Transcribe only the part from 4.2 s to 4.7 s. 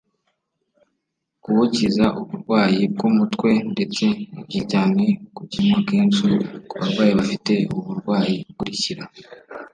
ni byiza